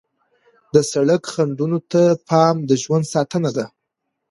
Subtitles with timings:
[0.73, 3.65] د سړک خنډونو ته پام د ژوند ساتنه ده.